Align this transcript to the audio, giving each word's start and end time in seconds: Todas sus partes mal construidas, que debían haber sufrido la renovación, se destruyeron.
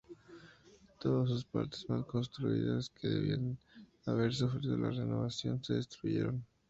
Todas 0.99 1.29
sus 1.29 1.45
partes 1.45 1.87
mal 1.87 2.03
construidas, 2.07 2.89
que 2.89 3.07
debían 3.07 3.59
haber 4.07 4.33
sufrido 4.33 4.75
la 4.75 4.89
renovación, 4.89 5.63
se 5.63 5.75
destruyeron. 5.75 6.43